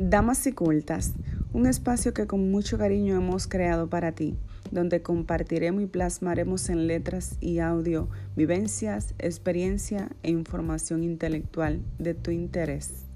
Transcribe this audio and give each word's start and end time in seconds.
Damas 0.00 0.46
y 0.46 0.52
Cultas, 0.52 1.14
un 1.52 1.66
espacio 1.66 2.14
que 2.14 2.28
con 2.28 2.52
mucho 2.52 2.78
cariño 2.78 3.16
hemos 3.16 3.48
creado 3.48 3.90
para 3.90 4.12
ti, 4.12 4.36
donde 4.70 5.02
compartiremos 5.02 5.82
y 5.82 5.86
plasmaremos 5.86 6.68
en 6.68 6.86
letras 6.86 7.36
y 7.40 7.58
audio 7.58 8.08
vivencias, 8.36 9.16
experiencia 9.18 10.08
e 10.22 10.30
información 10.30 11.02
intelectual 11.02 11.82
de 11.98 12.14
tu 12.14 12.30
interés. 12.30 13.06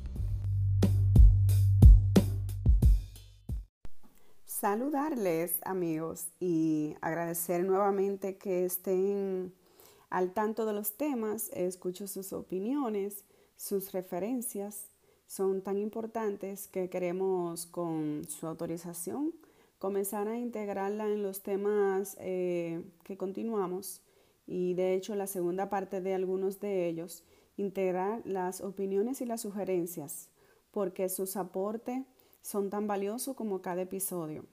Saludarles 4.45 5.61
amigos 5.65 6.33
y 6.41 6.97
agradecer 7.01 7.65
nuevamente 7.65 8.39
que 8.39 8.65
estén 8.65 9.55
al 10.11 10.33
tanto 10.33 10.67
de 10.67 10.73
los 10.73 10.97
temas, 10.97 11.49
escucho 11.53 12.09
sus 12.09 12.33
opiniones, 12.33 13.25
sus 13.57 13.93
referencias 13.93 14.92
son 15.33 15.63
tan 15.63 15.79
importantes 15.79 16.69
que 16.69 16.91
queremos 16.91 17.65
con 17.65 18.27
su 18.29 18.47
autorización 18.47 19.33
comenzar 19.79 20.29
a 20.29 20.37
integrarla 20.37 21.09
en 21.09 21.23
los 21.23 21.43
temas 21.43 22.19
eh, 22.21 22.85
que 23.03 23.17
continuamos 23.17 24.03
y 24.47 24.75
de 24.75 24.93
hecho 24.93 25.15
la 25.15 25.27
segunda 25.27 25.71
parte 25.71 26.03
de 26.03 26.13
algunos 26.13 26.61
de 26.61 26.87
ellos, 26.87 27.25
integrar 27.57 28.21
las 28.27 28.61
opiniones 28.61 29.23
y 29.23 29.25
las 29.25 29.41
sugerencias 29.41 30.29
porque 30.71 31.09
sus 31.09 31.39
aportes 31.39 32.03
son 32.43 32.69
tan 32.69 32.87
valiosos 32.87 33.35
como 33.35 33.63
cada 33.63 33.81
episodio. 33.81 34.45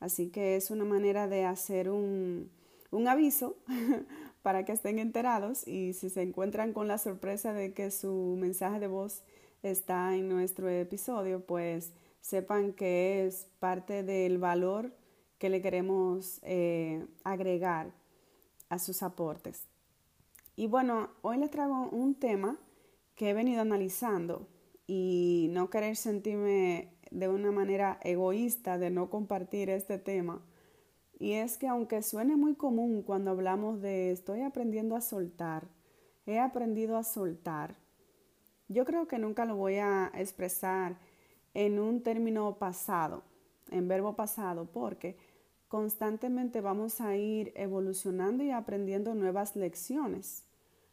Así 0.00 0.28
que 0.28 0.56
es 0.56 0.70
una 0.70 0.84
manera 0.84 1.28
de 1.28 1.46
hacer 1.46 1.88
un, 1.88 2.50
un 2.90 3.08
aviso 3.08 3.56
para 4.42 4.66
que 4.66 4.72
estén 4.72 4.98
enterados 4.98 5.66
y 5.66 5.94
si 5.94 6.10
se 6.10 6.20
encuentran 6.20 6.74
con 6.74 6.88
la 6.88 6.98
sorpresa 6.98 7.54
de 7.54 7.72
que 7.72 7.90
su 7.90 8.36
mensaje 8.38 8.80
de 8.80 8.86
voz 8.86 9.22
está 9.62 10.16
en 10.16 10.28
nuestro 10.28 10.68
episodio, 10.68 11.44
pues 11.44 11.92
sepan 12.20 12.72
que 12.72 13.26
es 13.26 13.48
parte 13.58 14.02
del 14.02 14.38
valor 14.38 14.92
que 15.38 15.48
le 15.50 15.62
queremos 15.62 16.40
eh, 16.42 17.06
agregar 17.24 17.92
a 18.68 18.78
sus 18.78 19.02
aportes. 19.02 19.66
Y 20.56 20.66
bueno, 20.66 21.10
hoy 21.22 21.38
les 21.38 21.50
traigo 21.50 21.88
un 21.90 22.14
tema 22.14 22.58
que 23.14 23.30
he 23.30 23.34
venido 23.34 23.62
analizando 23.62 24.48
y 24.86 25.48
no 25.52 25.70
querer 25.70 25.96
sentirme 25.96 26.92
de 27.10 27.28
una 27.28 27.50
manera 27.50 27.98
egoísta 28.02 28.78
de 28.78 28.90
no 28.90 29.10
compartir 29.10 29.70
este 29.70 29.98
tema. 29.98 30.42
Y 31.18 31.32
es 31.32 31.58
que 31.58 31.68
aunque 31.68 32.02
suene 32.02 32.36
muy 32.36 32.54
común 32.54 33.02
cuando 33.02 33.30
hablamos 33.30 33.80
de 33.80 34.10
estoy 34.10 34.42
aprendiendo 34.42 34.96
a 34.96 35.00
soltar, 35.00 35.68
he 36.26 36.38
aprendido 36.38 36.96
a 36.96 37.04
soltar, 37.04 37.76
yo 38.70 38.84
creo 38.84 39.08
que 39.08 39.18
nunca 39.18 39.44
lo 39.44 39.56
voy 39.56 39.76
a 39.76 40.12
expresar 40.14 40.96
en 41.54 41.80
un 41.80 42.02
término 42.04 42.56
pasado, 42.56 43.24
en 43.72 43.88
verbo 43.88 44.14
pasado, 44.14 44.66
porque 44.72 45.16
constantemente 45.66 46.60
vamos 46.60 47.00
a 47.00 47.16
ir 47.16 47.52
evolucionando 47.56 48.44
y 48.44 48.52
aprendiendo 48.52 49.14
nuevas 49.16 49.56
lecciones. 49.56 50.44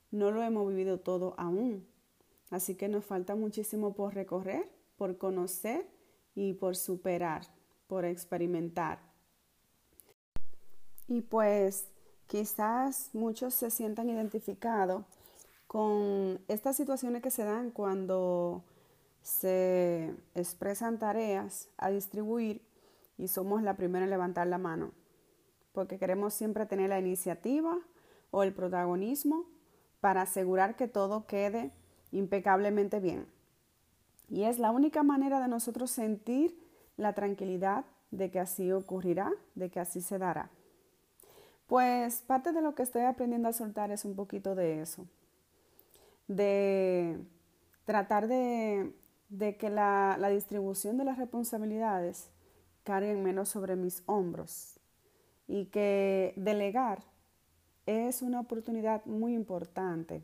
No 0.09 0.31
lo 0.31 0.42
hemos 0.42 0.67
vivido 0.67 1.00
todo 1.00 1.36
aún, 1.38 1.86
así 2.50 2.73
que 2.73 2.88
nos 2.88 3.06
falta 3.06 3.36
muchísimo 3.36 3.94
por 3.94 4.16
recorrer, 4.16 4.67
por 4.97 5.19
conocer 5.19 5.86
y 6.34 6.53
por 6.53 6.75
superar, 6.75 7.44
por 7.86 8.06
experimentar. 8.06 8.97
Y 11.08 11.22
pues 11.22 11.86
quizás 12.25 13.12
muchos 13.14 13.53
se 13.53 13.69
sientan 13.69 14.09
identificados 14.09 15.03
con 15.67 16.39
estas 16.47 16.75
situaciones 16.77 17.21
que 17.21 17.31
se 17.31 17.43
dan 17.43 17.71
cuando 17.71 18.63
se 19.21 20.15
expresan 20.35 20.99
tareas 20.99 21.69
a 21.77 21.89
distribuir 21.89 22.61
y 23.17 23.27
somos 23.27 23.61
la 23.61 23.75
primera 23.75 24.05
en 24.05 24.09
levantar 24.09 24.47
la 24.47 24.57
mano, 24.57 24.91
porque 25.73 25.97
queremos 25.97 26.33
siempre 26.33 26.66
tener 26.66 26.89
la 26.89 27.00
iniciativa 27.00 27.77
o 28.31 28.44
el 28.44 28.53
protagonismo 28.53 29.45
para 30.00 30.22
asegurar 30.22 30.75
que 30.75 30.88
todo 30.88 31.25
quede 31.25 31.72
impecablemente 32.11 33.00
bien. 33.00 33.27
Y 34.29 34.44
es 34.44 34.59
la 34.59 34.72
única 34.72 35.03
manera 35.03 35.39
de 35.39 35.47
nosotros 35.47 35.91
sentir 35.91 36.57
la 36.95 37.13
tranquilidad 37.13 37.85
de 38.11 38.31
que 38.31 38.39
así 38.39 38.72
ocurrirá, 38.72 39.31
de 39.56 39.69
que 39.69 39.79
así 39.79 40.01
se 40.01 40.17
dará. 40.17 40.50
Pues 41.67 42.22
parte 42.22 42.53
de 42.53 42.61
lo 42.61 42.75
que 42.75 42.83
estoy 42.83 43.03
aprendiendo 43.03 43.50
a 43.50 43.53
soltar 43.53 43.91
es 43.91 44.06
un 44.06 44.16
poquito 44.16 44.56
de 44.56 44.81
eso, 44.81 45.06
de 46.27 47.19
tratar 47.85 48.27
de, 48.27 48.93
que 49.59 49.69
la, 49.69 50.17
la, 50.19 50.29
distribución 50.29 50.97
de 50.97 51.05
las 51.05 51.17
responsabilidades 51.17 52.29
carguen 52.83 53.23
menos 53.23 53.49
sobre 53.49 53.75
mis 53.75 54.03
hombros 54.05 54.79
y 55.47 55.65
que 55.65 56.33
delegar 56.35 57.03
es 57.85 58.21
una 58.21 58.41
oportunidad 58.41 59.05
muy 59.05 59.33
importante 59.33 60.23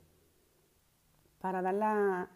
para 1.40 1.62
dar 1.62 2.30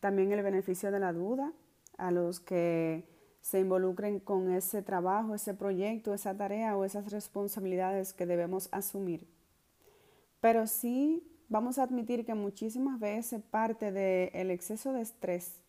también 0.00 0.32
el 0.32 0.42
beneficio 0.42 0.90
de 0.90 1.00
la 1.00 1.12
duda 1.12 1.52
a 1.96 2.10
los 2.10 2.40
que 2.40 3.04
se 3.40 3.60
involucren 3.60 4.20
con 4.20 4.50
ese 4.50 4.82
trabajo, 4.82 5.34
ese 5.34 5.52
proyecto, 5.52 6.14
esa 6.14 6.34
tarea 6.34 6.76
o 6.76 6.84
esas 6.84 7.10
responsabilidades 7.12 8.14
que 8.14 8.24
debemos 8.24 8.68
asumir. 8.72 9.26
Pero 10.40 10.66
sí 10.66 11.22
vamos 11.48 11.78
a 11.78 11.84
admitir 11.84 12.24
que 12.24 12.34
muchísimas 12.34 12.98
veces 12.98 13.42
parte 13.42 13.92
del 13.92 14.50
exceso 14.50 14.92
de 14.92 15.02
estrés 15.02 15.60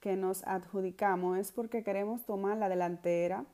que 0.00 0.16
nos 0.16 0.42
adjudicamos 0.44 1.38
es 1.38 1.52
porque 1.52 1.84
queremos 1.84 2.24
tomar 2.24 2.56
la 2.56 2.68
delantera, 2.68 3.44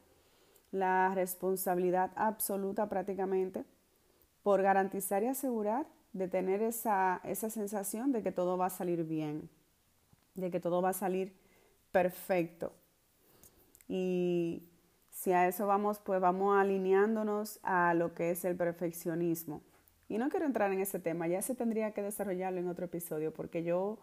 la 0.73 1.13
responsabilidad 1.15 2.11
absoluta 2.17 2.89
prácticamente, 2.89 3.65
por 4.43 4.63
garantizar 4.63 5.23
y 5.23 5.27
asegurar 5.27 5.87
de 6.13 6.29
tener 6.29 6.63
esa, 6.63 7.21
esa 7.25 7.51
sensación 7.51 8.13
de 8.13 8.23
que 8.23 8.33
todo 8.33 8.57
va 8.57 8.67
a 8.67 8.71
salir 8.71 9.05
bien, 9.05 9.51
de 10.35 10.51
que 10.51 10.61
todo 10.61 10.81
va 10.81 10.91
a 10.91 10.95
salir 10.95 11.35
perfecto. 11.93 12.73
Y 13.89 14.63
si 15.11 15.33
a 15.33 15.49
eso 15.49 15.67
vamos, 15.67 15.99
pues 15.99 16.21
vamos 16.21 16.57
alineándonos 16.59 17.59
a 17.63 17.93
lo 17.95 18.15
que 18.15 18.31
es 18.31 18.45
el 18.45 18.57
perfeccionismo. 18.57 19.63
Y 20.09 20.19
no 20.19 20.31
quiero 20.31 20.47
entrar 20.47 20.73
en 20.73 20.81
ese 20.81 20.99
tema, 20.99 21.29
ya 21.29 21.43
se 21.43 21.55
tendría 21.55 21.93
que 21.93 22.03
desarrollarlo 22.03 22.61
en 22.61 22.69
otro 22.69 22.87
episodio, 22.87 23.33
porque 23.33 23.63
yo 23.63 23.99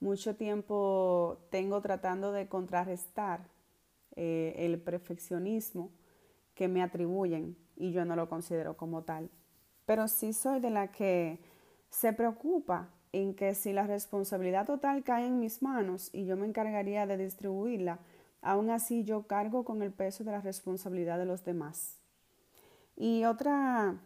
mucho 0.00 0.36
tiempo 0.36 1.38
tengo 1.50 1.80
tratando 1.80 2.30
de 2.32 2.48
contrarrestar 2.48 3.48
eh, 4.14 4.54
el 4.58 4.80
perfeccionismo 4.80 5.90
que 6.54 6.68
me 6.68 6.82
atribuyen 6.82 7.56
y 7.76 7.92
yo 7.92 8.04
no 8.04 8.16
lo 8.16 8.28
considero 8.28 8.76
como 8.76 9.02
tal. 9.02 9.30
Pero 9.86 10.06
sí 10.08 10.32
soy 10.32 10.60
de 10.60 10.70
la 10.70 10.92
que 10.92 11.40
se 11.90 12.12
preocupa 12.12 12.90
en 13.12 13.34
que 13.34 13.54
si 13.54 13.72
la 13.72 13.86
responsabilidad 13.86 14.66
total 14.66 15.02
cae 15.02 15.26
en 15.26 15.40
mis 15.40 15.62
manos 15.62 16.10
y 16.12 16.26
yo 16.26 16.36
me 16.36 16.46
encargaría 16.46 17.06
de 17.06 17.16
distribuirla, 17.16 18.00
aún 18.42 18.70
así 18.70 19.04
yo 19.04 19.26
cargo 19.26 19.64
con 19.64 19.82
el 19.82 19.92
peso 19.92 20.24
de 20.24 20.32
la 20.32 20.40
responsabilidad 20.40 21.18
de 21.18 21.26
los 21.26 21.44
demás. 21.44 21.98
Y 22.96 23.24
otra 23.24 23.96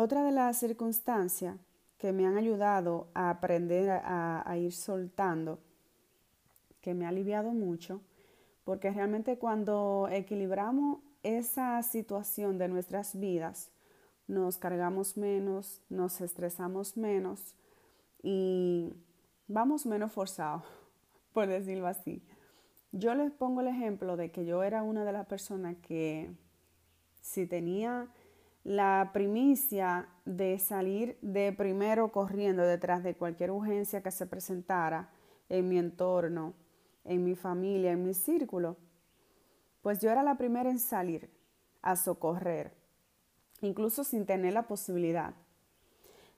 otra 0.00 0.22
de 0.22 0.30
las 0.30 0.56
circunstancias 0.56 1.56
que 1.98 2.12
me 2.12 2.24
han 2.24 2.36
ayudado 2.36 3.08
a 3.14 3.30
aprender 3.30 3.90
a, 3.90 4.56
ir 4.56 4.72
soltando, 4.72 5.58
que 6.80 6.94
me 6.94 7.04
ha 7.04 7.08
aliviado 7.08 7.50
mucho, 7.50 8.00
porque 8.62 8.92
realmente 8.92 9.38
cuando 9.38 10.08
equilibramos 10.08 11.00
esa 11.24 11.82
situación 11.82 12.58
de 12.58 12.68
nuestras 12.68 13.18
vidas, 13.18 13.72
nos 14.28 14.56
cargamos 14.56 15.16
menos, 15.16 15.82
nos 15.88 16.20
estresamos 16.20 16.96
menos 16.96 17.56
y 18.22 18.94
vamos 19.48 19.84
menos 19.84 20.12
forzados, 20.12 20.62
por 21.32 21.48
decirlo 21.48 21.88
así. 21.88 22.22
Yo 22.92 23.16
les 23.16 23.32
pongo 23.32 23.62
el 23.62 23.66
ejemplo 23.66 24.16
de 24.16 24.30
que 24.30 24.46
yo 24.46 24.62
era 24.62 24.84
una 24.84 25.04
de 25.04 25.12
las 25.12 25.26
personas 25.26 25.76
que 25.78 26.30
si 27.20 27.48
tenía 27.48 28.08
la 28.68 29.12
primicia 29.14 30.08
de 30.26 30.58
salir 30.58 31.16
de 31.22 31.54
primero 31.54 32.12
corriendo 32.12 32.62
detrás 32.62 33.02
de 33.02 33.14
cualquier 33.14 33.50
urgencia 33.50 34.02
que 34.02 34.10
se 34.10 34.26
presentara 34.26 35.08
en 35.48 35.70
mi 35.70 35.78
entorno, 35.78 36.52
en 37.04 37.24
mi 37.24 37.34
familia, 37.34 37.92
en 37.92 38.04
mi 38.04 38.12
círculo, 38.12 38.76
pues 39.80 40.00
yo 40.00 40.10
era 40.10 40.22
la 40.22 40.36
primera 40.36 40.68
en 40.68 40.80
salir 40.80 41.30
a 41.80 41.96
socorrer, 41.96 42.74
incluso 43.62 44.04
sin 44.04 44.26
tener 44.26 44.52
la 44.52 44.68
posibilidad. 44.68 45.32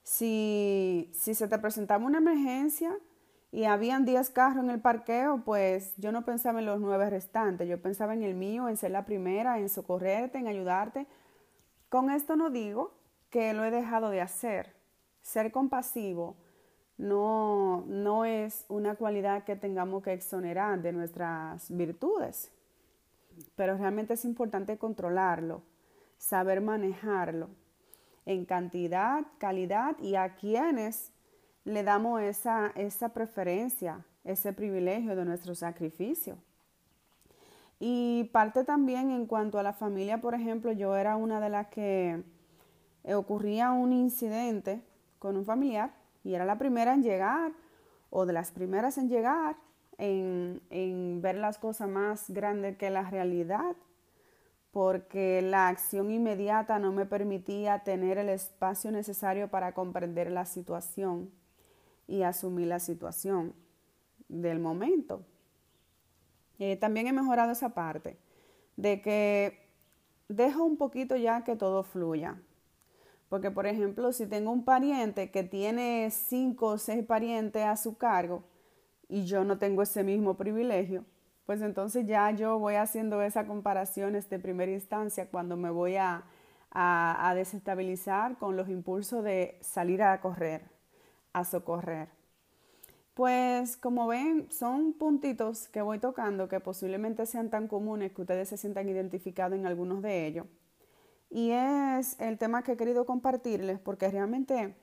Si, 0.05 1.11
si 1.13 1.35
se 1.35 1.49
te 1.49 1.59
presentaba 1.59 2.07
una 2.07 2.19
emergencia 2.19 2.97
y 3.51 3.65
habían 3.65 4.05
10 4.05 4.31
carros 4.31 4.63
en 4.63 4.71
el 4.71 4.81
parqueo, 4.81 5.43
pues 5.45 5.95
yo 5.97 6.13
no 6.13 6.25
pensaba 6.25 6.61
en 6.61 6.67
los 6.67 6.79
nueve 6.79 7.11
restantes, 7.11 7.69
yo 7.69 7.83
pensaba 7.83 8.15
en 8.15 8.23
el 8.23 8.37
mío, 8.37 8.69
en 8.69 8.77
ser 8.77 8.93
la 8.93 9.05
primera, 9.05 9.59
en 9.59 9.69
socorrerte, 9.69 10.39
en 10.39 10.47
ayudarte, 10.47 11.09
con 11.91 12.11
esto 12.11 12.37
no 12.37 12.49
digo 12.49 12.95
que 13.29 13.53
lo 13.53 13.65
he 13.65 13.71
dejado 13.71 14.09
de 14.09 14.23
hacer. 14.23 14.75
Ser 15.21 15.53
compasivo 15.53 16.37
no, 16.97 17.85
no 17.87 18.25
es 18.25 18.65
una 18.69 18.95
cualidad 18.95 19.45
que 19.45 19.57
tengamos 19.57 20.03
que 20.03 20.13
exonerar 20.13 20.81
de 20.81 20.93
nuestras 20.93 21.75
virtudes, 21.77 22.51
pero 23.57 23.77
realmente 23.77 24.15
es 24.15 24.25
importante 24.25 24.79
controlarlo, 24.79 25.63
saber 26.17 26.61
manejarlo 26.61 27.49
en 28.25 28.45
cantidad, 28.45 29.27
calidad 29.39 29.99
y 29.99 30.15
a 30.15 30.37
quienes 30.37 31.13
le 31.65 31.83
damos 31.83 32.21
esa, 32.23 32.73
esa 32.77 33.11
preferencia, 33.11 34.05
ese 34.25 34.53
privilegio 34.53 35.17
de 35.17 35.25
nuestro 35.25 35.55
sacrificio. 35.55 36.39
Y 37.83 38.25
parte 38.25 38.63
también 38.63 39.11
en 39.11 39.25
cuanto 39.25 39.59
a 39.59 39.63
la 39.63 39.73
familia, 39.73 40.21
por 40.21 40.35
ejemplo, 40.35 40.71
yo 40.71 40.95
era 40.97 41.17
una 41.17 41.41
de 41.41 41.49
las 41.49 41.69
que 41.69 42.23
ocurría 43.15 43.73
un 43.73 43.95
incidente 43.95 44.83
con 45.19 45.39
un 45.39 45.47
familiar 45.47 45.95
y 46.23 46.35
era 46.35 46.45
la 46.45 46.59
primera 46.59 46.93
en 46.93 47.03
llegar 47.03 47.53
o 48.11 48.27
de 48.27 48.35
las 48.35 48.51
primeras 48.51 48.99
en 48.99 49.09
llegar, 49.09 49.57
en, 49.97 50.61
en 50.69 51.23
ver 51.23 51.37
las 51.37 51.59
cosas 51.59 51.89
más 51.89 52.29
grandes 52.29 52.77
que 52.77 52.91
la 52.91 53.09
realidad, 53.09 53.75
porque 54.73 55.41
la 55.41 55.69
acción 55.69 56.11
inmediata 56.11 56.79
no 56.79 56.93
me 56.93 57.07
permitía 57.07 57.79
tener 57.79 58.19
el 58.19 58.29
espacio 58.29 58.91
necesario 58.93 59.49
para 59.49 59.73
comprender 59.73 60.31
la 60.31 60.45
situación 60.45 61.31
y 62.07 62.25
asumir 62.25 62.67
la 62.67 62.79
situación 62.79 63.55
del 64.29 64.59
momento. 64.59 65.25
Eh, 66.61 66.77
también 66.77 67.07
he 67.07 67.13
mejorado 67.13 67.53
esa 67.53 67.71
parte 67.71 68.19
de 68.77 69.01
que 69.01 69.67
dejo 70.29 70.63
un 70.63 70.77
poquito 70.77 71.17
ya 71.17 71.43
que 71.43 71.57
todo 71.57 71.83
fluya. 71.83 72.41
Porque, 73.31 73.51
por 73.51 73.67
ejemplo, 73.67 74.13
si 74.13 74.27
tengo 74.27 74.53
un 74.53 74.65
pariente 74.65 75.31
que 75.31 75.43
tiene 75.43 76.11
cinco 76.11 76.67
o 76.67 76.79
seis 76.79 77.05
parientes 77.05 77.65
a 77.65 77.77
su 77.77 77.97
cargo 77.97 78.45
y 79.09 79.25
yo 79.25 79.43
no 79.45 79.59
tengo 79.59 79.83
ese 79.83 80.05
mismo 80.05 80.37
privilegio, 80.37 81.07
pues 81.47 81.63
entonces 81.63 82.07
ya 82.07 82.31
yo 82.31 82.59
voy 82.59 82.75
haciendo 82.75 83.23
esa 83.23 83.47
comparación 83.47 84.13
de 84.13 84.39
primera 84.39 84.71
instancia 84.71 85.31
cuando 85.31 85.57
me 85.57 85.71
voy 85.71 85.97
a, 85.97 86.25
a 86.71 87.33
desestabilizar 87.35 88.37
con 88.37 88.57
los 88.57 88.69
impulsos 88.69 89.25
de 89.25 89.59
salir 89.63 90.03
a 90.03 90.21
correr, 90.21 90.63
a 91.33 91.45
socorrer. 91.45 92.20
Pues 93.15 93.77
como 93.77 94.07
ven, 94.07 94.51
son 94.51 94.93
puntitos 94.93 95.69
que 95.69 95.83
voy 95.83 95.99
tocando 95.99 96.49
que 96.49 96.61
posiblemente 96.61 97.27
sean 97.27 97.51
tan 97.51 97.69
comunes 97.69 98.13
que 98.13 98.23
ustedes 98.23 98.49
se 98.49 98.57
sientan 98.57 98.89
identificados 98.89 99.59
en 99.59 99.67
algunos 99.67 100.01
de 100.03 100.27
ellos. 100.27 100.47
Y 101.29 101.51
es 101.51 102.19
el 102.21 102.39
tema 102.39 102.63
que 102.63 102.73
he 102.73 102.77
querido 102.77 103.07
compartirles 103.07 103.79
porque 103.79 104.11
realmente 104.11 104.75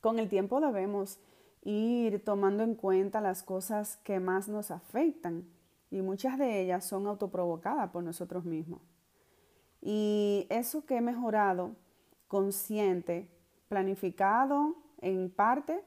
con 0.00 0.18
el 0.18 0.28
tiempo 0.28 0.60
debemos 0.60 1.18
ir 1.62 2.22
tomando 2.22 2.62
en 2.62 2.74
cuenta 2.74 3.20
las 3.20 3.42
cosas 3.42 3.96
que 3.98 4.20
más 4.20 4.48
nos 4.48 4.70
afectan 4.70 5.48
y 5.90 6.02
muchas 6.02 6.38
de 6.38 6.60
ellas 6.60 6.84
son 6.84 7.06
autoprovocadas 7.06 7.90
por 7.90 8.02
nosotros 8.02 8.44
mismos. 8.44 8.80
Y 9.80 10.46
eso 10.50 10.84
que 10.84 10.96
he 10.96 11.00
mejorado, 11.00 11.76
consciente, 12.26 13.28
planificado 13.68 14.76
en 15.00 15.30
parte, 15.30 15.84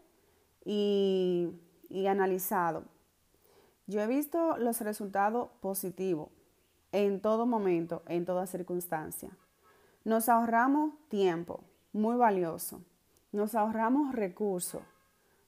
y, 0.68 2.08
analizado. 2.08 2.84
Yo 3.88 4.02
he 4.02 4.08
visto 4.08 4.58
los 4.58 4.82
resultados 4.82 5.50
positivos 5.62 6.30
en 6.92 7.22
todo 7.22 7.46
momento, 7.46 8.04
en 8.08 8.26
toda 8.26 8.46
circunstancia. 8.48 9.32
Nos 10.04 10.28
ahorramos 10.28 10.94
tiempo, 11.10 11.64
muy 11.94 12.18
valioso. 12.18 12.82
Nos 13.32 13.56
ahorramos 13.56 14.14
recursos, 14.14 14.82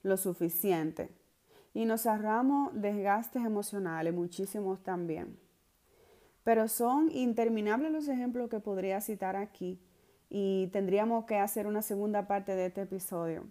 lo 0.04 0.16
suficiente. 0.16 1.10
Y 1.74 1.86
nos 1.86 2.06
ahorramos 2.06 2.72
desgastes 2.74 3.44
emocionales, 3.44 4.14
muchísimos 4.14 4.82
también. 4.84 5.38
Pero 6.44 6.68
son 6.68 7.12
interminables 7.12 7.92
los 7.92 8.08
ejemplos 8.08 8.50
que 8.50 8.60
podría 8.60 9.02
citar 9.02 9.36
aquí 9.36 9.82
y 10.30 10.68
tendríamos 10.72 11.26
que 11.26 11.38
hacer 11.38 11.68
una 11.68 11.82
segunda 11.82 12.28
parte 12.28 12.56
de 12.56 12.68
este 12.68 12.82
episodio 12.82 13.46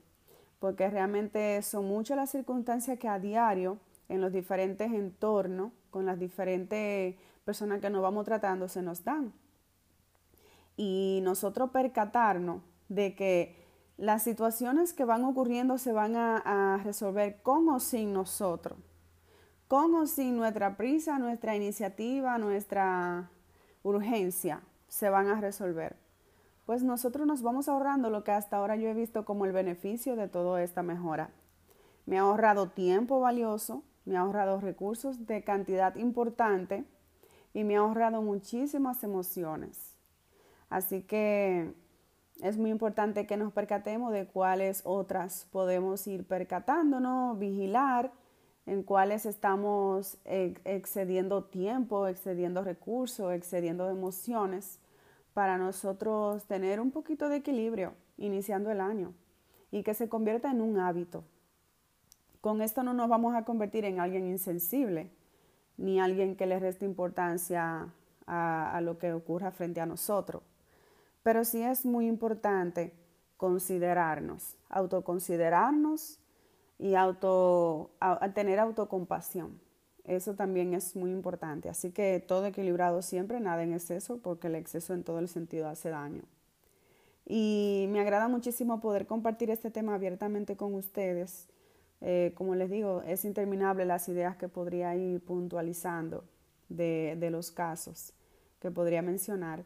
porque 0.59 0.91
realmente 0.91 1.63
son 1.63 1.87
muchas 1.87 2.17
las 2.17 2.31
circunstancias 2.31 2.99
que 2.99 3.09
a 3.09 3.19
diario, 3.19 3.79
en 4.09 4.21
los 4.21 4.33
diferentes 4.33 4.93
entornos, 4.93 5.73
con 5.91 6.07
las 6.07 6.19
diferentes 6.19 7.15
personas 7.45 7.81
que 7.81 7.91
nos 7.91 8.03
vamos 8.03 8.25
tratando, 8.25 8.69
se 8.69 8.83
nos 8.83 9.05
dan. 9.05 9.33
Y 10.77 11.21
nosotros 11.23 11.71
percatarnos 11.71 12.63
de 12.89 13.15
que 13.15 13.57
las 13.97 14.23
situaciones 14.23 14.93
que 14.93 15.05
van 15.05 15.25
ocurriendo 15.25 15.77
se 15.79 15.93
van 15.93 16.17
a, 16.17 16.81
resolver 16.85 17.43
con 17.43 17.69
o 17.69 17.81
sin 17.81 18.13
nosotros, 18.13 18.79
con 19.67 19.95
o 19.95 20.07
sin 20.07 20.37
nuestra 20.37 20.77
prisa, 20.77 21.19
nuestra 21.19 21.57
iniciativa, 21.57 22.39
nuestra 22.39 23.31
urgencia, 23.83 24.63
se 24.89 25.11
van 25.11 25.29
a 25.29 25.41
resolver 25.41 26.08
pues 26.69 26.83
nosotros 26.83 27.27
nos 27.27 27.41
vamos 27.41 27.67
ahorrando 27.67 28.11
lo 28.11 28.25
que 28.25 28.31
hasta 28.31 28.59
ahora 28.59 28.77
yo 28.77 28.91
he 28.91 28.93
visto 28.93 29.25
como 29.25 29.47
el 29.47 29.53
beneficio 29.53 30.17
de 30.17 30.29
toda 30.29 30.63
esta 30.63 30.83
mejora. 30.83 31.31
Me 32.05 32.19
ha 32.19 32.21
ahorrado 32.21 32.69
tiempo 32.69 33.21
valioso, 33.21 33.85
me 34.05 34.19
ha 34.19 34.21
ahorrado 34.21 34.61
recursos 34.61 35.25
de 35.27 35.43
cantidad 35.43 35.97
importante 35.97 36.85
y 37.55 37.65
me 37.65 37.77
ha 37.77 37.81
ahorrado 37.81 38.21
muchísimas 38.21 39.03
emociones. 39.03 39.97
Así 40.69 41.01
que 41.01 41.73
es 42.43 42.59
muy 42.59 42.69
importante 42.69 43.27
que 43.27 43.39
nos 43.39 43.51
percatemos 43.55 44.13
de 44.13 44.27
cuáles 44.27 44.83
otras 44.85 45.47
podemos 45.51 46.07
ir 46.07 46.27
percatándonos, 46.27 47.39
vigilar 47.39 48.13
en 48.67 48.83
cuáles 48.83 49.25
estamos 49.25 50.19
excediendo 50.27 51.45
tiempo, 51.45 52.09
excediendo 52.09 52.63
recursos, 52.63 53.33
excediendo 53.33 53.89
emociones 53.89 54.81
para 55.39 55.57
nosotros 55.57 56.43
tener 56.47 56.81
un 56.81 56.91
poquito 56.91 57.29
de 57.29 57.37
equilibrio 57.37 57.95
iniciando 58.17 58.73
el 58.73 58.81
año 58.81 59.15
y 59.71 59.85
que 59.85 59.95
se 59.95 60.09
convierta 60.09 60.51
en 60.51 60.61
un 60.61 60.81
hábito. 60.81 61.23
Con 62.41 62.61
esto 62.61 62.83
no 62.83 62.93
nos 62.93 63.09
vamos 63.09 63.37
a 63.37 63.45
convertir 63.45 63.85
en 63.85 64.01
alguien 64.01 64.27
insensible, 64.27 65.13
ni 65.77 66.01
alguien 66.01 66.35
que 66.35 66.47
le 66.47 66.59
reste 66.59 66.85
importancia 66.85 67.89
a, 68.27 68.77
a 68.77 68.81
lo 68.81 68.99
que 68.99 69.13
ocurra 69.13 69.53
frente 69.53 69.81
a 69.81 69.87
nosotros. 69.87 70.43
Pero 71.23 71.45
sí 71.45 71.63
es 71.63 71.87
muy 71.87 72.09
importante 72.09 72.93
considerarnos, 73.37 74.57
autoconsiderarnos 74.69 76.19
y 76.81 76.97
auto, 76.97 77.93
a, 78.01 78.29
tener 78.33 78.59
autocompasión. 78.59 79.61
Eso 80.09 80.33
también 80.35 80.73
es 80.73 80.97
muy 80.97 81.11
importante. 81.13 81.69
Así 81.69 81.93
que 81.93 82.25
todo 82.27 82.47
equilibrado 82.47 83.03
siempre, 83.03 83.41
nada 83.41 83.63
en 83.63 83.75
exceso, 83.75 84.19
porque 84.23 84.47
el 84.47 84.55
exceso 84.55 84.95
en 84.95 85.05
todo 85.05 85.19
el 85.19 85.29
sentido 85.29 85.69
hace 85.69 85.91
daño. 85.91 86.23
Y 87.27 87.87
me 87.91 88.01
agrada 88.01 88.27
muchísimo 88.27 88.81
poder 88.81 89.07
compartir 89.07 89.51
este 89.51 89.71
tema 89.71 89.95
abiertamente 89.95 90.57
con 90.57 90.75
ustedes. 90.75 91.47
Eh, 92.01 92.33
como 92.37 92.55
les 92.55 92.71
digo, 92.71 93.03
es 93.07 93.27
interminable 93.27 93.85
las 93.85 94.09
ideas 94.09 94.39
que 94.39 94.49
podría 94.49 94.97
ir 94.97 95.21
puntualizando 95.21 96.25
de, 96.71 97.29
los 97.31 97.51
casos 97.51 98.15
que 98.61 98.71
podría 98.71 99.03
mencionar. 99.03 99.63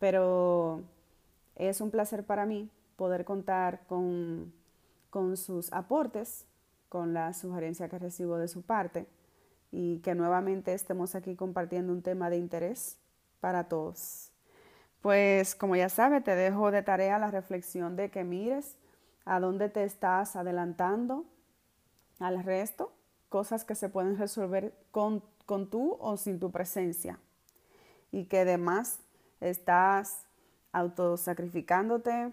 Pero 0.00 0.82
es 1.54 1.80
un 1.80 1.92
placer 1.92 2.24
para 2.24 2.44
mí 2.44 2.68
poder 2.96 3.24
contar 3.24 3.86
con, 3.86 4.52
con 5.10 5.36
sus 5.36 5.72
aportes, 5.72 6.44
con 6.88 7.14
la 7.14 7.32
sugerencia 7.34 7.88
que 7.88 8.00
recibo 8.00 8.36
de 8.36 8.48
su 8.48 8.62
parte 8.62 9.06
y 9.70 9.98
que 10.00 10.14
nuevamente 10.14 10.74
estemos 10.74 11.14
aquí 11.14 11.36
compartiendo 11.36 11.92
un 11.92 12.02
tema 12.02 12.30
de 12.30 12.36
interés 12.36 12.98
para 13.40 13.68
todos. 13.68 14.30
Pues 15.00 15.54
como 15.54 15.76
ya 15.76 15.88
sabes, 15.88 16.22
te 16.24 16.34
dejo 16.34 16.70
de 16.70 16.82
tarea 16.82 17.18
la 17.18 17.30
reflexión 17.30 17.96
de 17.96 18.10
que 18.10 18.24
mires 18.24 18.76
a 19.24 19.40
dónde 19.40 19.68
te 19.68 19.84
estás 19.84 20.36
adelantando 20.36 21.24
al 22.18 22.42
resto, 22.44 22.92
cosas 23.28 23.64
que 23.64 23.74
se 23.74 23.88
pueden 23.88 24.18
resolver 24.18 24.74
con, 24.90 25.22
con 25.46 25.70
tú 25.70 25.96
o 26.00 26.16
sin 26.16 26.38
tu 26.38 26.50
presencia 26.50 27.18
y 28.12 28.24
que 28.24 28.40
además 28.40 29.00
estás 29.40 30.26
autosacrificándote, 30.72 32.32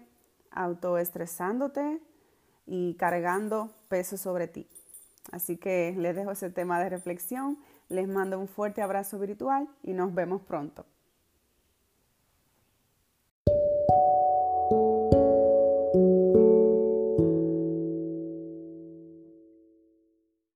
autoestresándote 0.50 2.00
y 2.66 2.94
cargando 2.94 3.72
peso 3.88 4.16
sobre 4.16 4.48
ti. 4.48 4.68
Así 5.30 5.56
que 5.56 5.94
les 5.96 6.16
dejo 6.16 6.30
ese 6.32 6.50
tema 6.50 6.80
de 6.80 6.88
reflexión, 6.88 7.58
les 7.88 8.08
mando 8.08 8.38
un 8.38 8.48
fuerte 8.48 8.82
abrazo 8.82 9.18
virtual 9.18 9.68
y 9.82 9.92
nos 9.92 10.14
vemos 10.14 10.42
pronto. 10.42 10.86